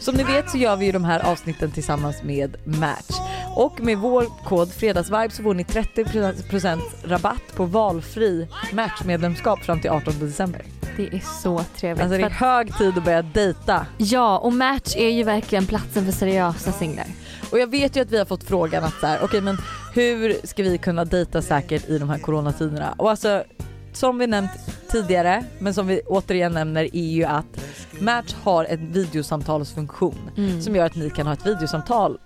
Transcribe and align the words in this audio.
Som 0.00 0.14
ni 0.14 0.24
vet 0.24 0.50
så 0.50 0.58
gör 0.58 0.76
vi 0.76 0.86
ju 0.86 0.92
de 0.92 1.04
här 1.04 1.20
avsnitten 1.20 1.70
tillsammans 1.70 2.22
med 2.22 2.56
Match. 2.64 3.18
Och 3.56 3.80
med 3.80 3.98
vår 3.98 4.26
kod 4.44 4.72
fredagsvibe 4.72 5.30
så 5.30 5.42
får 5.42 5.54
ni 5.54 5.62
30% 5.62 6.80
rabatt 7.04 7.54
på 7.56 7.64
valfri 7.64 8.48
Match-medlemskap 8.72 9.64
fram 9.64 9.80
till 9.80 9.90
18 9.90 10.14
december. 10.20 10.62
Det 10.96 11.06
är 11.06 11.42
så 11.42 11.64
trevligt. 11.76 12.02
Alltså 12.02 12.18
det 12.18 12.24
är 12.24 12.30
hög 12.30 12.78
tid 12.78 12.98
att 12.98 13.04
börja 13.04 13.22
dejta. 13.22 13.86
Ja 13.98 14.38
och 14.38 14.52
Match 14.52 14.96
är 14.96 15.08
ju 15.08 15.22
verkligen 15.22 15.66
platsen 15.66 16.04
för 16.04 16.12
seriösa 16.12 16.72
singlar. 16.72 17.06
Och 17.50 17.58
jag 17.58 17.70
vet 17.70 17.96
ju 17.96 18.00
att 18.00 18.10
vi 18.10 18.18
har 18.18 18.24
fått 18.24 18.44
frågan 18.44 18.84
att 18.84 19.00
så 19.00 19.06
här, 19.06 19.16
okej 19.16 19.24
okay, 19.24 19.40
men 19.40 19.58
hur 19.94 20.46
ska 20.46 20.62
vi 20.62 20.78
kunna 20.78 21.04
dejta 21.04 21.42
säkert 21.42 21.88
i 21.88 21.98
de 21.98 22.10
här 22.10 22.18
coronatiderna? 22.18 22.94
Och 22.96 23.10
alltså 23.10 23.44
som 23.92 24.18
vi 24.18 24.26
nämnt 24.26 24.50
tidigare, 24.90 25.44
men 25.58 25.74
som 25.74 25.86
vi 25.86 26.00
återigen 26.06 26.52
nämner 26.52 26.96
är 26.96 27.10
ju 27.10 27.24
att 27.24 27.64
Match 28.00 28.34
har 28.42 28.64
en 28.64 28.92
videosamtalsfunktion 28.92 30.30
mm. 30.36 30.62
som 30.62 30.76
gör 30.76 30.86
att 30.86 30.94
ni 30.94 31.10
kan 31.10 31.26
ha 31.26 31.32
ett 31.32 31.46
videosamtal 31.46 32.18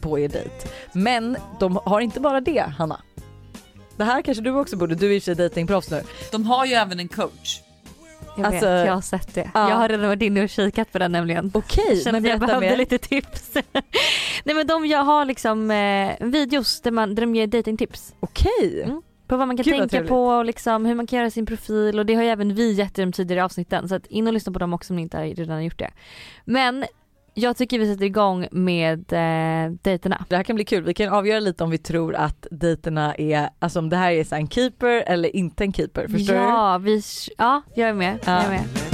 på 0.00 0.18
er 0.18 0.28
dejt. 0.28 0.68
Men 0.92 1.36
de 1.60 1.80
har 1.84 2.00
inte 2.00 2.20
bara 2.20 2.40
det 2.40 2.60
Hanna. 2.78 3.00
Det 3.96 4.04
här 4.04 4.22
kanske 4.22 4.42
du 4.42 4.50
också 4.50 4.76
borde, 4.76 4.94
du 4.94 5.06
är 5.06 5.12
ju 5.12 5.20
sig 5.20 5.34
dejtingproffs 5.34 5.90
nu. 5.90 6.02
De 6.32 6.46
har 6.46 6.66
ju 6.66 6.72
även 6.72 7.00
en 7.00 7.08
coach. 7.08 7.60
Jag 8.36 8.46
alltså, 8.46 8.66
vet, 8.66 8.86
jag 8.86 8.94
har 8.94 9.00
sett 9.00 9.34
det. 9.34 9.50
Ja. 9.54 9.70
Jag 9.70 9.76
har 9.76 9.88
redan 9.88 10.08
varit 10.08 10.22
inne 10.22 10.42
och 10.42 10.50
kikat 10.50 10.92
på 10.92 10.98
den 10.98 11.12
nämligen. 11.12 11.50
Okej, 11.54 12.00
okay, 12.00 12.12
men 12.12 12.24
jag 12.24 12.40
behövde 12.40 12.70
mer. 12.70 12.76
lite 12.76 12.98
tips. 12.98 13.54
Nej 14.44 14.54
men 14.54 14.66
de 14.66 14.86
jag 14.86 15.04
har 15.04 15.24
liksom 15.24 15.70
eh, 15.70 16.12
videos 16.20 16.80
där, 16.80 16.90
man, 16.90 17.14
där 17.14 17.20
de 17.20 17.34
ger 17.34 17.46
datingtips. 17.46 18.14
Okej. 18.20 18.50
Okay. 18.60 18.82
Mm. 18.82 19.02
På 19.30 19.36
vad 19.36 19.46
man 19.46 19.56
kan 19.56 19.64
Gud, 19.64 19.90
tänka 19.90 20.08
på 20.08 20.24
och 20.24 20.44
liksom 20.44 20.86
hur 20.86 20.94
man 20.94 21.06
kan 21.06 21.18
göra 21.18 21.30
sin 21.30 21.46
profil 21.46 21.98
och 21.98 22.06
det 22.06 22.14
har 22.14 22.22
ju 22.22 22.28
även 22.28 22.54
vi 22.54 22.72
gett 22.72 22.98
i 22.98 23.02
de 23.02 23.12
tidigare 23.12 23.44
avsnitten 23.44 23.88
så 23.88 23.94
att 23.94 24.06
in 24.06 24.26
och 24.26 24.32
lyssna 24.32 24.52
på 24.52 24.58
dem 24.58 24.72
också 24.72 24.92
om 24.92 24.96
ni 24.96 25.02
inte 25.02 25.24
redan 25.24 25.54
har 25.54 25.62
gjort 25.62 25.78
det. 25.78 25.90
Men 26.44 26.84
jag 27.34 27.56
tycker 27.56 27.78
vi 27.78 27.92
sätter 27.92 28.04
igång 28.04 28.48
med 28.50 29.12
eh, 29.12 29.72
dejterna. 29.82 30.24
Det 30.28 30.36
här 30.36 30.42
kan 30.42 30.56
bli 30.56 30.64
kul, 30.64 30.84
vi 30.84 30.94
kan 30.94 31.08
avgöra 31.08 31.40
lite 31.40 31.64
om 31.64 31.70
vi 31.70 31.78
tror 31.78 32.14
att 32.14 32.46
dejterna 32.50 33.14
är, 33.14 33.50
alltså 33.58 33.78
om 33.78 33.88
det 33.88 33.96
här 33.96 34.12
är 34.12 34.34
en 34.34 34.48
keeper 34.48 35.04
eller 35.06 35.36
inte 35.36 35.64
en 35.64 35.72
keeper, 35.72 36.08
förstår 36.08 36.36
ja, 36.36 36.78
du? 36.78 36.84
Vi, 36.84 37.02
ja, 37.38 37.62
jag 37.74 37.88
är 37.88 37.94
med. 37.94 38.18
Ja. 38.26 38.32
Jag 38.32 38.44
är 38.44 38.50
med. 38.50 38.89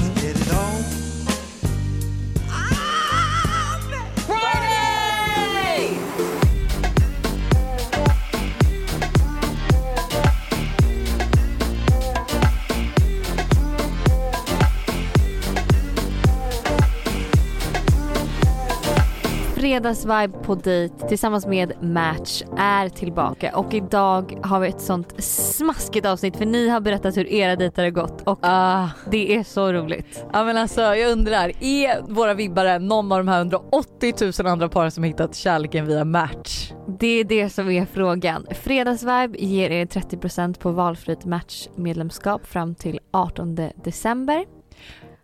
Fredagsvibe 19.67 20.39
på 20.43 20.55
dejt 20.55 21.09
tillsammans 21.09 21.47
med 21.47 21.73
Match 21.83 22.43
är 22.59 22.89
tillbaka 22.89 23.57
och 23.57 23.75
idag 23.75 24.39
har 24.43 24.61
vi 24.61 24.69
ett 24.69 24.81
sånt 24.81 25.25
smaskigt 25.25 26.07
avsnitt 26.07 26.37
för 26.37 26.47
ni 26.47 26.69
har 26.69 26.81
berättat 26.81 27.17
hur 27.17 27.27
era 27.27 27.57
dejter 27.57 27.83
har 27.83 27.91
gått 27.91 28.23
och 28.23 28.45
uh, 28.45 28.89
det 29.11 29.37
är 29.37 29.43
så 29.43 29.73
roligt. 29.73 30.27
Ja 30.33 30.45
men 30.45 30.57
alltså 30.57 30.81
jag 30.81 31.13
undrar, 31.13 31.53
är 31.61 32.13
våra 32.13 32.35
vibbare 32.35 32.79
någon 32.79 33.13
av 33.13 33.19
de 33.19 33.29
här 33.29 33.39
180 33.39 34.15
000 34.39 34.47
andra 34.47 34.69
paren 34.69 34.91
som 34.91 35.05
hittat 35.05 35.35
kärleken 35.35 35.87
via 35.87 36.05
Match? 36.05 36.73
Det 36.99 37.21
är 37.21 37.25
det 37.25 37.51
som 37.51 37.71
är 37.71 37.87
frågan. 37.87 38.47
Fredagsvibe 38.51 39.39
ger 39.39 39.71
er 39.71 39.87
30% 39.87 40.59
på 40.59 40.71
valfritt 40.71 41.25
Match-medlemskap 41.25 42.47
fram 42.47 42.75
till 42.75 43.01
18 43.11 43.59
december. 43.85 44.45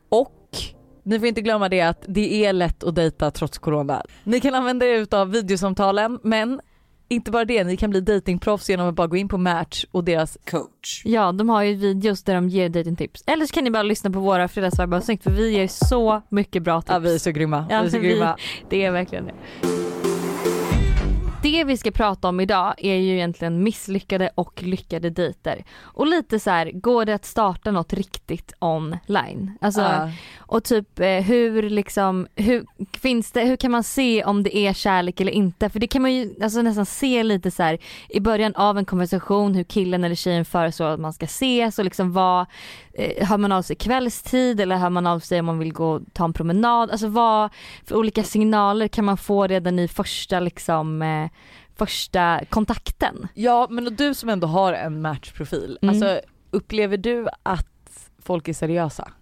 Och 0.09 0.42
ni 1.03 1.19
får 1.19 1.29
inte 1.29 1.41
glömma 1.41 1.69
det 1.69 1.81
att 1.81 2.05
det 2.09 2.45
är 2.45 2.53
lätt 2.53 2.85
att 2.85 2.95
dejta 2.95 3.31
trots 3.31 3.59
corona. 3.59 4.03
Ni 4.25 4.41
kan 4.41 4.55
använda 4.55 4.87
er 4.87 4.99
utav 4.99 5.31
videosamtalen 5.31 6.19
men 6.23 6.61
inte 7.09 7.31
bara 7.31 7.45
det, 7.45 7.65
ni 7.65 7.77
kan 7.77 7.91
bli 7.91 8.01
datingproffs 8.01 8.71
genom 8.71 8.89
att 8.89 8.95
bara 8.95 9.07
gå 9.07 9.17
in 9.17 9.29
på 9.29 9.39
Match 9.39 9.85
och 9.91 10.05
deras 10.05 10.39
coach. 10.51 11.03
Ja, 11.05 11.33
de 11.33 11.49
har 11.49 11.63
ju 11.63 11.75
videos 11.75 12.23
där 12.23 12.35
de 12.35 12.49
ger 12.49 12.69
datingtips. 12.69 13.25
Eller 13.27 13.47
så 13.47 13.55
kan 13.55 13.65
ni 13.65 13.71
bara 13.71 13.83
lyssna 13.83 14.11
på 14.11 14.21
våra 14.21 14.49
fredagsvarvavsnitt 14.49 15.23
för 15.23 15.31
vi 15.31 15.51
ger 15.51 15.69
så 15.69 16.23
mycket 16.29 16.63
bra 16.63 16.81
tips. 16.81 16.91
Ja, 16.93 16.99
vi 16.99 17.15
är 17.15 17.19
så 17.19 17.31
grymma. 17.31 17.67
Ja, 17.71 17.81
vi 17.81 17.87
är 17.87 17.91
så 17.91 17.99
grymma. 17.99 18.37
Vi, 18.39 18.67
det 18.69 18.85
är 18.85 18.91
verkligen 18.91 19.27
det. 19.27 19.82
Det 21.43 21.65
vi 21.65 21.77
ska 21.77 21.91
prata 21.91 22.29
om 22.29 22.41
idag 22.41 22.75
är 22.79 22.95
ju 22.95 23.15
egentligen 23.15 23.63
misslyckade 23.63 24.31
och 24.35 24.63
lyckade 24.63 25.11
dejter. 25.11 25.65
Och 25.81 26.07
lite 26.07 26.39
så 26.39 26.51
här, 26.51 26.71
går 26.71 27.05
det 27.05 27.15
att 27.15 27.25
starta 27.25 27.71
något 27.71 27.93
riktigt 27.93 28.53
online? 28.59 29.59
Alltså, 29.61 29.81
uh. 29.81 30.09
och 30.39 30.65
typ 30.65 31.01
eh, 31.01 31.09
hur 31.09 31.71
liksom, 31.71 32.27
hur, 32.37 32.65
finns 33.01 33.33
det, 33.33 33.45
hur 33.45 33.57
kan 33.57 33.71
man 33.71 33.83
se 33.83 34.25
om 34.25 34.43
det 34.43 34.57
är 34.57 34.73
kärlek 34.73 35.21
eller 35.21 35.33
inte? 35.33 35.69
För 35.69 35.79
det 35.81 35.87
kan 35.87 36.03
man 36.03 36.13
ju 36.13 36.35
alltså 36.43 36.63
nästan 36.63 36.87
se 36.87 37.23
lite 37.23 37.51
så 37.51 37.63
här, 37.63 37.79
i 38.09 38.21
början 38.21 38.55
av 38.55 38.79
en 38.79 38.85
konversation 38.85 39.55
hur 39.55 39.65
killen 39.65 40.05
eller 40.05 40.15
tjejen 40.15 40.45
föreslår 40.45 40.89
att 40.89 41.01
man 41.01 41.13
ska 41.13 41.25
ses 41.25 41.79
och 41.79 41.85
liksom 41.85 42.13
vad, 42.13 42.47
eh, 42.95 43.27
hör 43.27 43.39
man 43.39 43.53
av 43.53 43.63
sig 43.63 43.77
kvällstid 43.77 44.61
eller 44.61 44.77
hör 44.77 44.91
man 44.91 45.07
av 45.07 45.21
sig 45.21 45.41
om 45.41 45.47
man 45.47 45.59
vill 45.59 45.73
gå 45.73 45.91
och 45.91 46.03
ta 46.13 46.25
en 46.25 46.33
promenad? 46.33 46.91
Alltså 46.91 47.09
vad 47.09 47.51
för 47.85 47.97
olika 47.97 48.23
signaler 48.23 48.89
kan 48.89 49.05
man 49.05 49.17
få 49.17 49.47
redan 49.47 49.79
i 49.79 49.89
första 49.89 50.41
liksom 50.41 51.03
eh, 51.03 51.32
första 51.77 52.41
kontakten? 52.51 53.29
Ja 53.35 53.67
men 53.71 53.97
du 53.97 54.15
som 54.15 54.29
ändå 54.29 54.47
har 54.47 54.73
en 54.73 55.03
matchprofil, 55.03 55.79
mm. 55.83 55.95
alltså 55.95 56.21
upplever 56.51 56.97
du 56.97 57.29
att 57.43 58.11
folk 58.19 58.49
är 58.49 58.53
seriösa? 58.53 59.13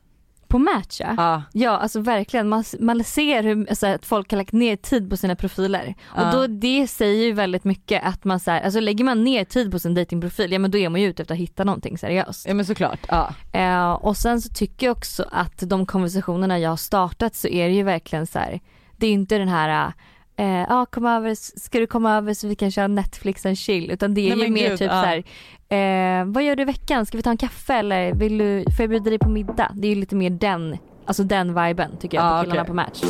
På 0.51 0.59
Match 0.59 1.01
ja. 1.01 1.15
Ah. 1.19 1.43
Ja 1.53 1.71
alltså 1.71 2.01
verkligen, 2.01 2.49
man, 2.49 2.65
man 2.81 3.05
ser 3.05 3.43
hur, 3.43 3.69
alltså, 3.69 3.87
att 3.87 4.07
folk 4.07 4.31
har 4.31 4.39
lagt 4.39 4.53
ner 4.53 4.77
tid 4.77 5.11
på 5.11 5.17
sina 5.17 5.37
profiler. 5.37 5.95
Ah. 6.15 6.27
Och 6.27 6.33
då, 6.33 6.47
det 6.47 6.87
säger 6.87 7.25
ju 7.25 7.33
väldigt 7.33 7.65
mycket 7.65 8.03
att 8.05 8.25
man 8.25 8.41
så 8.41 8.51
här, 8.51 8.63
alltså 8.63 8.81
lägger 8.81 9.05
man 9.05 9.25
ner 9.25 9.45
tid 9.45 9.71
på 9.71 9.79
sin 9.79 9.95
datingprofil, 9.95 10.53
ja 10.53 10.59
men 10.59 10.71
då 10.71 10.79
är 10.79 10.89
man 10.89 11.01
ju 11.01 11.07
ute 11.07 11.23
efter 11.23 11.35
att 11.35 11.41
hitta 11.41 11.65
någonting 11.65 11.99
seriöst. 11.99 12.47
Ja 12.49 12.55
men 12.55 12.67
såklart. 12.67 13.01
Ah. 13.09 13.29
Uh, 13.55 13.93
och 13.93 14.17
sen 14.17 14.41
så 14.41 14.49
tycker 14.49 14.87
jag 14.87 14.97
också 14.97 15.25
att 15.33 15.59
de 15.59 15.87
konversationerna 15.87 16.59
jag 16.59 16.71
har 16.71 16.77
startat 16.77 17.35
så 17.35 17.49
är 17.49 17.69
det 17.69 17.75
ju 17.75 17.83
verkligen 17.83 18.27
så 18.27 18.39
här, 18.39 18.61
det 18.97 19.07
är 19.07 19.13
inte 19.13 19.39
den 19.39 19.49
här 19.49 19.93
eh, 20.41 20.65
ah, 20.69 20.87
kom 20.87 21.07
över, 21.07 21.35
ska 21.35 21.79
du 21.79 21.87
komma 21.87 22.17
över 22.17 22.35
så 22.35 22.49
vi 22.49 22.55
kan 22.55 22.71
köra 22.71 22.87
Netflix 22.87 23.47
and 23.47 23.59
chill 23.59 23.91
utan 23.91 24.15
det 24.15 24.31
är 24.31 24.37
Nej, 24.37 24.47
ju 24.47 24.53
mer 24.53 24.69
gud, 24.69 24.79
typ 24.79 24.91
ja. 24.91 25.03
så 25.03 25.75
eh, 25.75 26.25
vad 26.25 26.43
gör 26.43 26.57
du 26.57 26.63
i 26.63 26.67
veckan, 26.67 27.07
ska 27.07 27.17
vi 27.17 27.23
ta 27.23 27.31
en 27.31 27.37
kaffe 27.37 27.75
eller 27.75 28.15
vill 28.15 28.39
du, 28.39 28.65
får 28.77 28.83
jag 28.83 28.91
bjuda 28.91 29.11
dig 29.11 29.19
på 29.19 29.29
middag? 29.29 29.73
Det 29.75 29.89
är 29.89 29.95
ju 29.95 30.01
lite 30.01 30.17
mer 30.17 30.31
den, 30.31 30.79
alltså 31.05 31.25
den 31.25 31.65
viben 31.65 31.97
tycker 32.01 32.19
jag 32.19 32.27
ah, 32.27 32.39
på 32.39 32.45
killarna 32.45 32.61
okay. 32.61 32.69
på 32.69 32.75
match. 32.75 33.03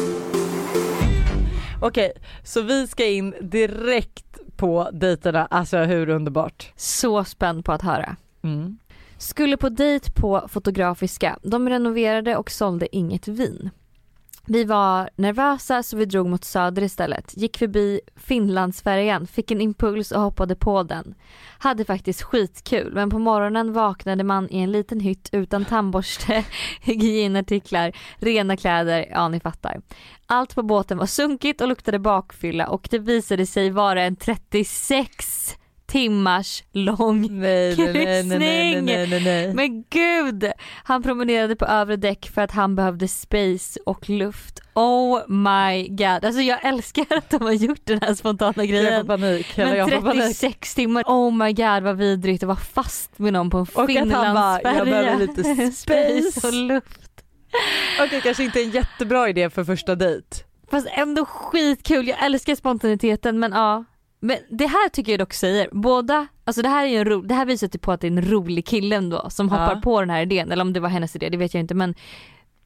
Okej, 1.83 2.11
okay, 2.11 2.23
så 2.45 2.63
vi 2.63 2.87
ska 2.87 3.07
in 3.07 3.35
direkt 3.41 4.39
på 4.57 4.91
dejterna, 4.93 5.47
alltså 5.47 5.79
hur 5.79 6.09
underbart? 6.09 6.73
Så 6.77 7.25
spänd 7.25 7.65
på 7.65 7.73
att 7.73 7.83
höra. 7.83 8.17
Mm. 8.43 8.79
Skulle 9.19 9.57
på 9.57 9.69
dejt 9.69 10.11
på 10.13 10.47
Fotografiska. 10.49 11.39
De 11.43 11.69
renoverade 11.69 12.37
och 12.37 12.51
sålde 12.51 12.97
inget 12.97 13.29
vin. 13.29 13.71
Vi 14.53 14.65
var 14.65 15.11
nervösa 15.17 15.83
så 15.83 15.97
vi 15.97 16.05
drog 16.05 16.29
mot 16.29 16.45
söder 16.45 16.83
istället. 16.83 17.37
Gick 17.37 17.59
förbi 17.59 18.01
Finlandsfärjan, 18.17 19.27
fick 19.27 19.51
en 19.51 19.61
impuls 19.61 20.13
och 20.13 20.21
hoppade 20.21 20.55
på 20.55 20.83
den. 20.83 21.15
Hade 21.59 21.85
faktiskt 21.85 22.23
skitkul 22.23 22.93
men 22.95 23.11
på 23.11 23.19
morgonen 23.19 23.73
vaknade 23.73 24.25
man 24.25 24.51
i 24.51 24.59
en 24.59 24.73
liten 24.73 25.01
hytt 25.01 25.29
utan 25.33 25.65
tandborste, 25.65 26.45
hygienartiklar, 26.83 27.93
rena 28.17 28.57
kläder, 28.57 29.07
ja 29.11 29.29
ni 29.29 29.41
fattar. 29.41 29.81
Allt 30.27 30.55
på 30.55 30.63
båten 30.63 30.99
var 30.99 31.07
sunkigt 31.07 31.61
och 31.61 31.69
luktade 31.69 31.99
bakfylla 31.99 32.69
och 32.69 32.89
det 32.91 32.99
visade 32.99 33.47
sig 33.47 33.71
vara 33.71 34.03
en 34.03 34.17
36 34.17 35.57
timmars 35.91 36.65
lång 36.73 37.41
nej, 37.41 37.77
kryssning. 37.77 38.39
Nej, 38.39 38.83
nej, 38.83 39.55
Men 39.55 39.85
gud! 39.91 40.53
Han 40.85 41.03
promenerade 41.03 41.57
på 41.57 41.65
övre 41.65 41.97
däck 41.97 42.31
för 42.35 42.43
att 42.43 42.51
han 42.51 42.77
behövde 42.77 43.09
space 43.09 43.81
och 43.87 44.11
luft. 44.11 44.61
Oh 44.75 45.29
my 45.29 45.89
god. 45.89 46.25
Alltså 46.25 46.41
jag 46.41 46.65
älskar 46.65 47.07
att 47.11 47.31
de 47.31 47.43
har 47.43 47.53
gjort 47.53 47.81
den 47.85 48.01
här 48.03 48.15
spontana 48.15 48.67
grejen. 48.67 48.85
Jag 48.85 49.07
får 49.07 49.17
panik. 49.17 49.57
Men 49.57 49.77
jag 49.77 49.89
36 49.89 50.41
panik. 50.41 50.75
timmar, 50.75 51.05
oh 51.07 51.35
my 51.35 51.53
god 51.53 51.83
vad 51.83 51.97
vidrigt 51.97 52.43
att 52.43 52.47
vara 52.47 52.57
fast 52.57 53.19
med 53.19 53.33
någon 53.33 53.51
på 53.51 53.59
en 53.59 53.67
finlandsfärja. 53.87 54.77
jag 54.79 54.87
behöver 54.87 55.19
lite 55.19 55.73
space. 55.73 56.49
och 56.49 56.55
luft. 56.55 57.25
Okej 57.95 58.07
okay, 58.07 58.21
kanske 58.21 58.45
inte 58.45 58.63
en 58.63 58.71
jättebra 58.71 59.29
idé 59.29 59.51
för 59.51 59.65
första 59.65 59.95
dejt. 59.95 60.37
Fast 60.71 60.89
ändå 60.91 61.25
skitkul, 61.25 62.09
jag 62.09 62.25
älskar 62.25 62.55
spontaniteten 62.55 63.39
men 63.39 63.53
ja. 63.53 63.85
Men 64.21 64.37
det 64.49 64.67
här 64.67 64.89
tycker 64.89 65.13
jag 65.13 65.19
dock 65.19 65.33
säger, 65.33 65.69
båda, 65.73 66.27
alltså 66.45 66.63
det 66.63 66.69
här 66.69 66.85
är 66.85 66.89
ju 66.89 66.97
en 66.97 67.05
ro, 67.05 67.21
det 67.21 67.35
här 67.35 67.45
visar 67.45 67.69
typ 67.69 67.83
på 67.83 67.93
att 67.93 68.01
det 68.01 68.07
är 68.07 68.11
en 68.11 68.31
rolig 68.31 68.67
kille 68.67 68.97
ändå 68.97 69.31
som 69.31 69.49
hoppar 69.49 69.75
ja. 69.75 69.81
på 69.81 70.01
den 70.01 70.11
här 70.11 70.23
idén, 70.23 70.53
eller 70.53 70.63
om 70.63 70.73
det 70.73 70.81
var 70.81 70.89
hennes 70.89 71.17
idé, 71.17 71.29
det 71.29 71.37
vet 71.37 71.55
jag 71.55 71.61
inte 71.61 71.75
men 71.75 71.95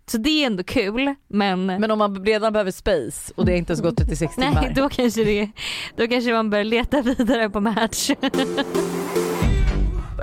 så 0.07 0.19
det 0.19 0.31
är 0.31 0.47
ändå 0.47 0.65
kul 0.65 1.15
men 1.29 1.67
Men 1.67 1.91
om 1.91 1.99
man 1.99 2.25
redan 2.25 2.53
behöver 2.53 2.71
space 2.71 3.33
och 3.37 3.47
det 3.47 3.53
är 3.53 3.57
inte 3.57 3.73
ens 3.73 3.83
gått 3.83 3.97
36 3.97 4.35
timmar? 4.35 4.53
Nej 4.55 4.73
då 4.77 4.89
kanske 4.89 5.25
det, 5.25 5.51
då 5.97 6.09
kanske 6.09 6.33
man 6.33 6.51
börjar 6.51 6.65
leta 6.65 7.03
vidare 7.03 7.51
på 7.51 7.61
match 7.61 8.11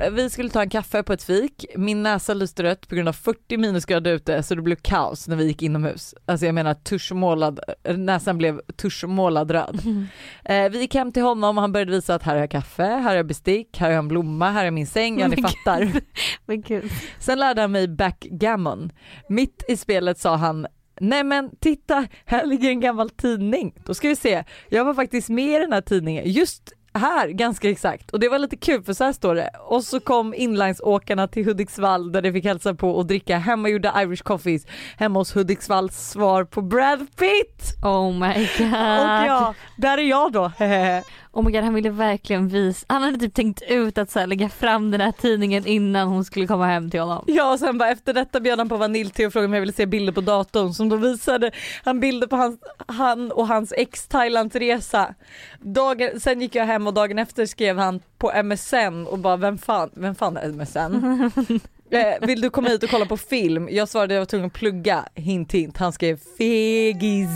vi 0.09 0.29
skulle 0.29 0.49
ta 0.49 0.61
en 0.61 0.69
kaffe 0.69 1.03
på 1.03 1.13
ett 1.13 1.23
fik, 1.23 1.65
min 1.75 2.03
näsa 2.03 2.33
lyste 2.33 2.63
rött 2.63 2.87
på 2.87 2.95
grund 2.95 3.07
av 3.07 3.13
40 3.13 3.57
minusgrader 3.57 4.11
ute 4.11 4.43
så 4.43 4.55
det 4.55 4.61
blev 4.61 4.75
kaos 4.75 5.27
när 5.27 5.35
vi 5.35 5.47
gick 5.47 5.61
inomhus. 5.61 6.15
Alltså 6.25 6.45
jag 6.45 6.55
menar 6.55 6.73
tuschmålad, 6.73 7.59
näsan 7.95 8.37
blev 8.37 8.61
tuschmålad 8.75 9.51
röd. 9.51 9.81
Mm. 9.85 10.07
Eh, 10.45 10.71
vi 10.71 10.79
gick 10.79 10.95
hem 10.95 11.11
till 11.11 11.23
honom 11.23 11.57
och 11.57 11.61
han 11.61 11.71
började 11.71 11.91
visa 11.91 12.15
att 12.15 12.23
här 12.23 12.33
har 12.33 12.39
jag 12.39 12.51
kaffe, 12.51 12.83
här 12.83 13.01
har 13.01 13.15
jag 13.15 13.27
bestick, 13.27 13.77
här 13.77 13.87
har 13.87 13.93
jag 13.93 13.99
en 13.99 14.07
blomma, 14.07 14.49
här 14.51 14.65
är 14.65 14.71
min 14.71 14.87
säng, 14.87 15.19
ja 15.19 15.27
ni 15.27 15.35
Men 15.35 15.43
fattar. 15.43 15.91
Men 16.45 16.61
gud. 16.61 16.91
Sen 17.19 17.39
lärde 17.39 17.61
han 17.61 17.71
mig 17.71 17.87
backgammon. 17.87 18.91
Mitt 19.29 19.63
i 19.67 19.77
spelet 19.77 20.19
sa 20.19 20.35
han 20.35 20.67
Nej 20.99 21.23
men 21.23 21.49
titta, 21.59 22.07
här 22.25 22.45
ligger 22.45 22.69
en 22.69 22.79
gammal 22.79 23.09
tidning. 23.09 23.73
Då 23.85 23.93
ska 23.93 24.07
vi 24.07 24.15
se, 24.15 24.43
jag 24.69 24.85
var 24.85 24.93
faktiskt 24.93 25.29
med 25.29 25.55
i 25.55 25.59
den 25.59 25.73
här 25.73 25.81
tidningen, 25.81 26.23
just 26.31 26.73
här 26.93 27.27
ganska 27.27 27.69
exakt 27.69 28.11
och 28.11 28.19
det 28.19 28.29
var 28.29 28.39
lite 28.39 28.57
kul 28.57 28.83
för 28.83 28.93
så 28.93 29.03
här 29.03 29.13
står 29.13 29.35
det 29.35 29.49
och 29.59 29.83
så 29.83 29.99
kom 29.99 30.33
inlinesåkarna 30.33 31.27
till 31.27 31.45
Hudiksvall 31.45 32.11
där 32.11 32.21
de 32.21 32.33
fick 32.33 32.45
hälsa 32.45 32.73
på 32.73 32.91
och 32.91 33.05
dricka 33.05 33.37
hemmagjorda 33.37 34.03
Irish 34.03 34.23
coffees 34.23 34.65
hemma 34.97 35.19
hos 35.19 35.35
Hudiksvalls 35.35 36.09
svar 36.09 36.43
på 36.43 36.61
Brad 36.61 36.99
Pitt. 36.99 37.75
Oh 37.83 38.13
my 38.13 38.49
god. 38.57 38.67
Och 38.67 39.27
ja, 39.27 39.53
där 39.77 39.97
är 39.97 40.01
jag 40.01 40.31
då. 40.31 40.51
Oh 41.33 41.43
my 41.43 41.51
god 41.51 41.63
han 41.63 41.73
ville 41.73 41.89
verkligen 41.89 42.47
visa, 42.47 42.85
han 42.89 43.01
hade 43.01 43.17
typ 43.17 43.33
tänkt 43.33 43.61
ut 43.61 43.97
att 43.97 44.11
så 44.11 44.19
här, 44.19 44.27
lägga 44.27 44.49
fram 44.49 44.91
den 44.91 45.01
här 45.01 45.11
tidningen 45.11 45.67
innan 45.67 46.07
hon 46.07 46.25
skulle 46.25 46.47
komma 46.47 46.65
hem 46.65 46.89
till 46.89 46.99
honom. 46.99 47.23
Ja 47.27 47.51
och 47.51 47.59
sen 47.59 47.77
bara 47.77 47.89
efter 47.89 48.13
detta 48.13 48.39
bjöd 48.39 48.59
han 48.59 48.69
på 48.69 48.77
vaniljte 48.77 49.25
och 49.25 49.33
frågade 49.33 49.45
om 49.47 49.53
jag 49.53 49.61
ville 49.61 49.73
se 49.73 49.85
bilder 49.85 50.13
på 50.13 50.21
datorn 50.21 50.73
som 50.73 50.89
då 50.89 50.95
visade 50.95 51.51
han 51.83 51.99
bilder 51.99 52.27
på 52.27 52.35
hans, 52.35 52.59
han 52.87 53.31
och 53.31 53.47
hans 53.47 53.73
ex 53.77 54.07
Thailandsresa. 54.07 55.13
Dagen, 55.59 56.19
sen 56.19 56.41
gick 56.41 56.55
jag 56.55 56.65
hem 56.65 56.87
och 56.87 56.93
dagen 56.93 57.19
efter 57.19 57.45
skrev 57.45 57.77
han 57.77 57.99
på 58.17 58.43
MSN 58.43 59.07
och 59.07 59.19
bara 59.19 59.37
vem 59.37 59.57
fan, 59.57 59.89
vem 59.93 60.15
fan 60.15 60.37
är 60.37 60.47
MSN? 60.47 61.59
eh, 61.91 62.27
vill 62.27 62.41
du 62.41 62.49
komma 62.49 62.67
hit 62.69 62.83
och 62.83 62.89
kolla 62.89 63.05
på 63.05 63.17
film? 63.17 63.67
Jag 63.71 63.89
svarade 63.89 64.13
jag 64.13 64.21
var 64.21 64.25
tvungen 64.25 64.47
att 64.47 64.53
plugga, 64.53 65.05
hint 65.15 65.51
hint. 65.51 65.77
Han 65.77 65.93
skrev 65.93 66.19
fegis. 66.37 67.29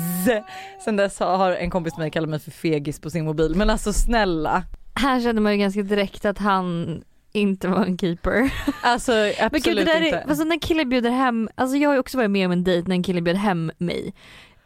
Sen 0.85 0.95
dess 0.95 1.19
har 1.19 1.51
en 1.51 1.69
kompis 1.69 1.93
med 1.97 2.03
mig 2.03 2.11
kallat 2.11 2.29
mig 2.29 2.39
för 2.39 2.51
fegis 2.51 2.99
på 2.99 3.09
sin 3.09 3.25
mobil. 3.25 3.55
Men 3.55 3.69
alltså 3.69 3.93
snälla. 3.93 4.63
Här 4.95 5.21
kände 5.21 5.41
man 5.41 5.51
ju 5.51 5.57
ganska 5.57 5.81
direkt 5.81 6.25
att 6.25 6.37
han 6.37 7.01
inte 7.31 7.67
var 7.67 7.85
en 7.85 7.97
keeper. 7.97 8.53
Alltså 8.81 9.11
absolut 9.39 9.51
Men 9.51 9.61
gud 9.61 9.77
det 9.77 9.83
där 9.93 10.01
inte. 10.01 10.17
är, 10.17 10.29
alltså 10.29 10.43
när 10.43 10.59
killen 10.59 10.89
bjuder 10.89 11.09
hem, 11.11 11.49
alltså 11.55 11.77
jag 11.77 11.89
har 11.89 11.93
ju 11.93 11.99
också 11.99 12.17
varit 12.17 12.31
med 12.31 12.45
om 12.45 12.51
en 12.51 12.63
dejt 12.63 12.87
när 12.87 12.95
en 12.95 13.03
kille 13.03 13.21
bjöd 13.21 13.35
hem 13.37 13.71
mig 13.77 14.13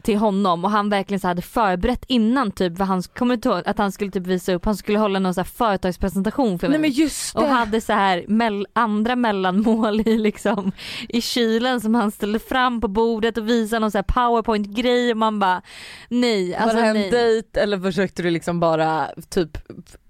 till 0.02 0.16
honom 0.18 0.64
och 0.64 0.70
han 0.70 0.88
verkligen 0.90 1.20
så 1.20 1.28
hade 1.28 1.42
förberett 1.42 2.04
innan 2.08 2.50
typ 2.50 2.78
vad 2.78 2.88
han, 2.88 3.02
kommer 3.02 3.36
du 3.36 3.48
ihåg 3.48 3.62
att 3.66 3.78
han 3.78 3.92
skulle 3.92 4.10
typ 4.10 4.26
visa 4.26 4.52
upp, 4.52 4.64
han 4.64 4.76
skulle 4.76 4.98
hålla 4.98 5.18
någon 5.18 5.34
så 5.34 5.40
här 5.40 5.44
företagspresentation 5.46 6.58
för 6.58 6.68
mig. 6.68 6.78
Nej 6.78 6.90
men 6.90 6.90
just 6.90 7.34
det. 7.34 7.40
och 7.40 7.46
hade 7.48 7.80
så 7.80 7.92
här 7.92 8.24
mell- 8.28 8.66
andra 8.72 9.16
mellanmål 9.16 10.00
i 10.00 10.18
liksom 10.18 10.72
i 11.08 11.20
kylen 11.20 11.80
som 11.80 11.94
han 11.94 12.10
ställde 12.10 12.38
fram 12.38 12.80
på 12.80 12.88
bordet 12.88 13.38
och 13.38 13.48
visade 13.48 13.80
någon 13.80 13.90
så 13.90 13.98
här 13.98 14.02
powerpoint 14.02 14.66
grej 14.66 15.10
och 15.10 15.16
man 15.16 15.38
bara 15.38 15.62
nej 16.08 16.54
alltså 16.54 16.76
var 16.76 16.82
det 16.82 16.88
en 16.88 16.96
nej. 16.96 17.10
dejt 17.10 17.60
eller 17.60 17.78
försökte 17.78 18.22
du 18.22 18.30
liksom 18.30 18.60
bara 18.60 19.08
typ, 19.28 19.58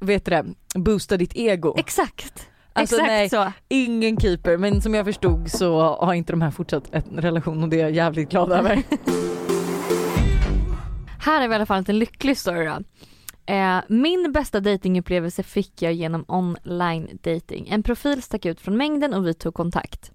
vet 0.01 0.25
du 0.25 0.31
det, 0.31 0.45
boosta 0.75 1.17
ditt 1.17 1.33
ego? 1.37 1.75
Exakt. 1.79 2.47
Alltså, 2.73 2.97
Exakt 2.97 3.09
nej. 3.09 3.29
så. 3.31 3.53
Ingen 3.69 4.17
keeper 4.21 4.57
men 4.57 4.83
som 4.83 4.95
jag 4.95 5.05
förstod 5.07 5.51
så 5.51 5.81
har 5.81 6.15
inte 6.15 6.33
de 6.33 6.43
här 6.43 6.51
fortsatt 6.51 6.85
en 6.93 7.03
relation 7.17 7.63
och 7.63 7.69
det 7.69 7.77
är 7.77 7.81
jag 7.81 7.91
jävligt 7.91 8.31
glad 8.31 8.53
över. 8.53 8.83
Här 11.19 11.43
är 11.43 11.49
vi 11.49 11.53
i 11.53 11.57
alla 11.57 11.67
fall 11.67 11.85
en 11.89 11.99
lycklig 11.99 12.39
story 12.39 12.67
då. 12.67 12.79
Eh, 13.53 13.81
min 13.89 14.33
bästa 14.33 14.61
datingupplevelse 14.61 15.43
fick 15.43 15.83
jag 15.83 15.93
genom 15.93 16.25
online 16.29 17.19
dating. 17.23 17.69
En 17.69 17.83
profil 17.83 18.23
stack 18.23 18.47
ut 18.47 18.61
från 18.61 18.77
mängden 18.77 19.15
och 19.15 19.27
vi 19.27 19.35
tog 19.35 19.55
kontakt. 19.55 20.13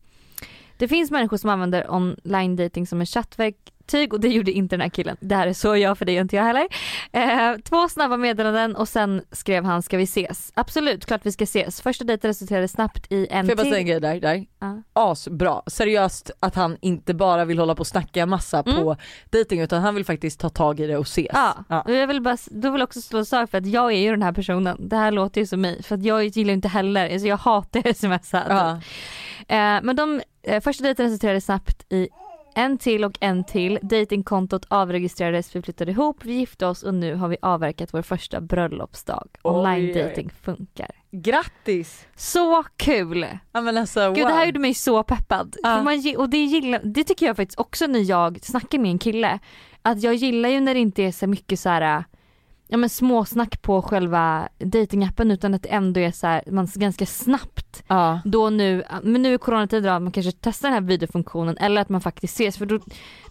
Det 0.77 0.87
finns 0.87 1.11
människor 1.11 1.37
som 1.37 1.49
använder 1.49 1.91
online 1.91 2.55
dating 2.55 2.87
som 2.87 3.01
en 3.01 3.05
ett 3.05 3.71
chattverktyg 3.85 4.13
och 4.13 4.19
det 4.19 4.27
gjorde 4.27 4.51
inte 4.51 4.75
den 4.75 4.81
här 4.81 4.89
killen. 4.89 5.17
Det 5.19 5.35
här 5.35 5.47
är 5.47 5.53
så 5.53 5.77
jag 5.77 5.97
för 5.97 6.05
det 6.05 6.11
gör 6.11 6.21
inte 6.21 6.35
jag 6.35 6.43
heller. 6.43 6.67
Eh, 7.11 7.57
två 7.63 7.89
snabba 7.89 8.17
meddelanden 8.17 8.75
och 8.75 8.87
sen 8.89 9.21
skrev 9.31 9.63
han 9.63 9.81
ska 9.81 9.97
vi 9.97 10.03
ses? 10.03 10.51
Absolut, 10.55 11.05
klart 11.05 11.21
vi 11.25 11.31
ska 11.31 11.43
ses. 11.43 11.81
Första 11.81 12.03
dejten 12.03 12.27
resulterade 12.29 12.67
snabbt 12.67 13.11
i 13.11 13.27
en 13.29 13.45
Får 13.45 13.51
jag 13.51 13.57
bara 13.57 13.63
till. 13.63 13.71
säga 13.71 13.79
en 13.79 13.85
grej 13.85 13.99
där? 13.99 14.19
där? 14.19 14.45
Ja. 14.59 14.81
Asbra. 14.93 15.61
Seriöst 15.67 16.31
att 16.39 16.55
han 16.55 16.77
inte 16.81 17.13
bara 17.13 17.45
vill 17.45 17.59
hålla 17.59 17.75
på 17.75 17.79
och 17.79 17.87
snacka 17.87 18.25
massa 18.25 18.63
Mm. 18.65 18.75
på 18.83 18.95
dating 19.31 19.61
utan 19.61 19.81
han 19.81 19.95
vill 19.95 20.05
faktiskt 20.05 20.39
ta 20.39 20.49
tag 20.49 20.79
i 20.79 20.87
det 20.87 20.97
och 20.97 21.05
ses. 21.05 21.27
Ja, 21.33 21.83
och 21.85 21.93
jag 21.93 22.07
vill 22.07 22.21
bara, 22.21 22.37
då 22.51 22.71
vill 22.71 22.81
också 22.81 23.01
slå 23.01 23.25
sak 23.25 23.49
för 23.51 23.57
att 23.57 23.65
jag 23.67 23.91
är 23.93 23.97
ju 23.97 24.11
den 24.11 24.21
här 24.23 24.31
personen. 24.31 24.77
Det 24.89 24.95
här 24.95 25.11
låter 25.11 25.41
ju 25.41 25.47
som 25.47 25.61
mig 25.61 25.83
för 25.83 25.95
att 25.95 26.03
jag 26.03 26.25
gillar 26.25 26.53
inte 26.53 26.67
heller, 26.67 27.09
alltså 27.13 27.27
jag 27.27 27.37
hatar 27.37 27.93
smsar. 28.19 28.45
Ja. 28.49 28.71
Eh, 29.47 29.81
men 29.83 29.95
de 29.95 30.21
eh, 30.43 30.61
första 30.61 30.83
dejten 30.83 31.05
resulterade 31.05 31.41
snabbt 31.41 31.93
i 31.93 32.07
en 32.55 32.77
till 32.77 33.05
och 33.05 33.17
en 33.21 33.43
till. 33.43 33.79
Datingkontot 33.81 34.65
avregistrerades, 34.67 35.55
vi 35.55 35.61
flyttade 35.61 35.91
ihop, 35.91 36.17
vi 36.25 36.33
gifte 36.33 36.65
oss 36.65 36.83
och 36.83 36.93
nu 36.93 37.15
har 37.15 37.27
vi 37.27 37.37
avverkat 37.41 37.93
vår 37.93 38.01
första 38.01 38.41
bröllopsdag. 38.41 39.27
Online 39.41 39.93
dating 39.93 40.31
funkar. 40.41 40.91
Grattis! 41.11 42.07
Så 42.15 42.63
kul! 42.77 43.27
Ja 43.51 43.61
men 43.61 43.77
alltså 43.77 44.11
Gud 44.11 44.23
wow. 44.23 44.27
det 44.27 44.35
här 44.35 44.45
gjorde 44.45 44.59
mig 44.59 44.73
så 44.73 45.03
peppad. 45.03 45.55
För 45.63 45.83
man, 45.83 46.15
och 46.17 46.29
det, 46.29 46.37
gillar, 46.37 46.81
det 46.83 47.03
tycker 47.03 47.25
jag 47.25 47.35
faktiskt 47.35 47.59
också 47.59 47.87
när 47.87 48.09
jag 48.09 48.39
snackar 48.43 48.79
med 48.79 48.91
en 48.91 48.99
kille. 48.99 49.39
Att 49.81 50.03
jag 50.03 50.15
gillar 50.15 50.49
ju 50.49 50.59
när 50.59 50.73
det 50.73 50.79
inte 50.79 51.03
är 51.03 51.11
så 51.11 51.27
mycket 51.27 51.59
så 51.59 51.69
här. 51.69 52.03
Ja 52.67 52.77
men 52.77 52.89
småsnack 52.89 53.61
på 53.61 53.81
själva 53.81 54.49
datingappen 54.59 55.31
utan 55.31 55.53
att 55.53 55.63
det 55.63 55.69
ändå 55.69 55.99
är 55.99 56.11
så 56.11 56.27
här, 56.27 56.43
man 56.51 56.67
ganska 56.75 57.05
snabbt 57.05 57.83
Ja. 57.87 58.19
då 58.25 58.49
nu, 58.49 58.83
men 59.03 59.21
nu 59.21 59.33
i 59.33 59.37
coronatider 59.37 59.89
att 59.91 60.01
man 60.01 60.11
kanske 60.11 60.31
testar 60.41 60.67
den 60.69 60.73
här 60.73 60.81
videofunktionen 60.81 61.57
eller 61.57 61.81
att 61.81 61.89
man 61.89 62.01
faktiskt 62.01 62.33
ses 62.33 62.57
för 62.57 62.65
då, 62.65 62.79